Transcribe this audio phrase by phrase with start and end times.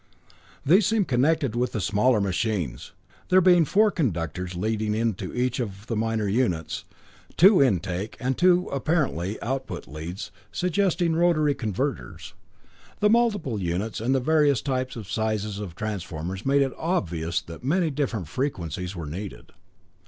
[0.65, 2.91] These seemed connected with the smaller machines,
[3.29, 6.85] there being four conductors leading into each of the minor units,
[7.37, 12.33] two intake, and two, apparently, output leads, suggesting rotary converters.
[12.99, 17.63] The multiple units and the various types and sizes of transformers made it obvious that
[17.63, 19.51] many different frequencies were needed.